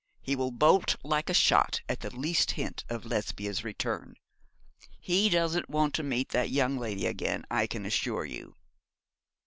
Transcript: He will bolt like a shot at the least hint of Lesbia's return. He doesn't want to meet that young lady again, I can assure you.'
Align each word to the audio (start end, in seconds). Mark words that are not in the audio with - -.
He 0.19 0.35
will 0.35 0.49
bolt 0.49 0.95
like 1.03 1.29
a 1.29 1.33
shot 1.35 1.81
at 1.87 1.99
the 1.99 2.09
least 2.09 2.53
hint 2.53 2.83
of 2.89 3.05
Lesbia's 3.05 3.63
return. 3.63 4.15
He 4.99 5.29
doesn't 5.29 5.69
want 5.69 5.93
to 5.93 6.01
meet 6.01 6.29
that 6.29 6.49
young 6.49 6.79
lady 6.79 7.05
again, 7.05 7.45
I 7.51 7.67
can 7.67 7.85
assure 7.85 8.25
you.' 8.25 8.55